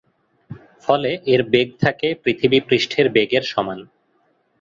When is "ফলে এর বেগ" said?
0.83-1.67